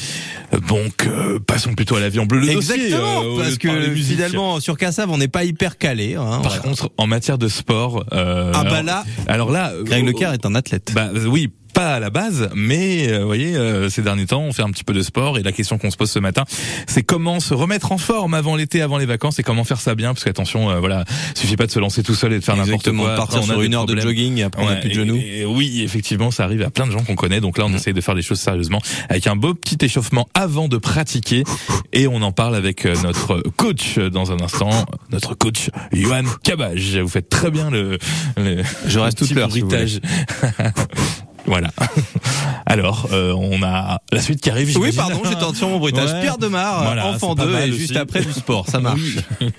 Donc, 0.68 1.06
euh, 1.08 1.40
passons 1.46 1.74
plutôt 1.74 1.96
à 1.96 2.00
l'avion 2.00 2.26
bleu. 2.26 2.40
Le 2.40 2.54
dossier, 2.54 2.76
Exactement, 2.76 3.22
euh, 3.22 3.26
au 3.26 3.38
lieu 3.38 3.44
parce 3.44 3.54
de 3.54 3.58
que 3.58 3.68
musique. 3.90 4.16
finalement, 4.16 4.60
sur 4.60 4.78
Cassav, 4.78 5.10
on 5.10 5.18
n'est 5.18 5.28
pas 5.28 5.44
hyper 5.44 5.78
calé. 5.78 6.16
hein, 6.16 6.40
Par 6.42 6.52
voilà. 6.54 6.58
contre, 6.60 6.92
en 6.98 7.08
matière 7.08 7.38
de 7.38 7.48
sport, 7.48 8.04
euh, 8.14 8.52
Ah 8.54 8.64
bah 8.64 8.82
là, 8.82 9.04
alors 9.28 9.52
là, 9.52 9.72
Greg 9.84 10.04
euh, 10.04 10.08
Leclerc 10.08 10.34
est 10.34 10.46
un 10.46 10.56
athlète. 10.56 10.92
Bah 10.94 11.10
oui, 11.28 11.52
pas 11.76 11.96
à 11.96 12.00
la 12.00 12.10
base, 12.10 12.50
mais 12.56 13.10
euh, 13.10 13.20
vous 13.20 13.26
voyez, 13.26 13.54
euh, 13.58 13.90
ces 13.90 14.02
derniers 14.02 14.26
temps, 14.26 14.42
on 14.42 14.54
fait 14.54 14.62
un 14.62 14.70
petit 14.72 14.86
peu 14.86 14.94
de 14.94 15.02
sport 15.02 15.38
et 15.38 15.44
la 15.44 15.52
question 15.52 15.78
qu'on 15.78 15.92
se 15.92 15.98
pose 15.98 16.10
ce 16.10 16.20
matin, 16.20 16.46
c'est 16.88 17.04
comment 17.04 17.42
se 17.42 17.54
remettre 17.54 17.92
en 17.92 17.98
forme 17.98 18.34
avant 18.34 18.56
l'été, 18.56 18.82
avant 18.82 18.98
les 18.98 19.06
vacances 19.06 19.40
et 19.40 19.44
comment 19.44 19.66
faire 19.66 19.82
ça 19.82 19.94
bien, 19.94 20.14
parce 20.14 20.24
qu'attention, 20.24 20.70
euh, 20.70 20.80
voilà, 20.80 21.04
suffit 21.36 21.58
pas 21.58 21.68
de 21.68 21.72
se 21.72 21.80
lancer 21.80 22.02
tout 22.02 22.16
seul 22.16 22.32
et 22.32 22.40
de 22.40 22.44
faire 22.46 22.56
n'importe 22.56 22.92
quoi. 22.94 23.12
de 23.12 23.18
partir 23.18 23.40
Après, 23.40 23.40
on 23.40 23.52
a 23.52 23.54
sur 23.56 23.62
une 23.62 23.76
heure 23.76 23.86
de 23.86 24.00
jogging 24.00 24.38
et 24.38 24.44
après 24.44 24.64
on 24.64 24.66
n'a 24.68 24.76
Ouais, 24.76 24.80
plus 24.80 24.90
de 24.90 24.94
genoux. 24.94 25.18
et 25.18 25.44
oui, 25.44 25.82
effectivement, 25.84 26.32
ça 26.32 26.46
arrive 26.46 26.62
à 26.62 26.70
plein 26.70 26.88
de 26.88 26.92
gens 26.94 27.04
qu'on 27.04 27.16
connaît. 27.16 27.42
Donc 27.42 27.58
là, 27.58 27.66
on 27.68 27.74
essaye 27.74 27.94
de 27.94 28.02
faire 28.02 28.16
les 28.16 28.22
choses 28.22 28.40
sérieusement 28.40 28.80
avec 29.10 29.28
un 29.28 29.36
beau 29.36 29.54
petit 29.54 29.78
échauffement 29.84 30.30
avant 30.34 30.70
de 30.70 30.78
pratiquer. 30.78 31.44
Et 31.92 32.08
on 32.08 32.22
en 32.22 32.32
parle 32.32 32.56
avec 32.56 32.86
notre 33.04 33.44
coach 33.58 34.00
dans 34.00 34.32
un 34.32 34.40
instant, 34.40 34.70
notre 35.12 35.36
coach 35.36 35.70
Johan 35.92 36.24
Cabage. 36.42 36.98
Vous 36.98 37.10
faites 37.10 37.28
très 37.28 37.52
bien 37.52 37.70
le. 37.70 37.98
le 38.38 38.64
Je 38.88 39.00
reste 39.00 39.20
le 39.20 39.28
toute 39.28 39.36
l'heure, 39.36 39.52
si. 39.52 39.62
Voilà. 41.46 41.70
Alors, 42.66 43.08
euh, 43.12 43.34
on 43.34 43.62
a 43.64 44.00
la 44.12 44.22
suite 44.22 44.42
qui 44.42 44.50
arrive. 44.50 44.76
Oui, 44.80 44.92
pardon, 44.92 45.22
j'étais 45.24 45.56
sur 45.58 45.70
mon 45.70 45.80
bruitage. 45.80 46.12
Ouais. 46.12 46.22
Pierre 46.22 46.38
Demar, 46.38 46.84
Voilà, 46.84 47.08
enfant 47.08 47.32
c'est 47.32 47.44
pas 47.44 47.46
2, 47.46 47.52
mal 47.52 47.70
et 47.70 47.74
juste 47.74 47.96
après 47.96 48.22
du 48.22 48.34
sport, 48.34 48.68
ça 48.68 48.80
marche. 48.82 49.00
Oui. 49.42 49.52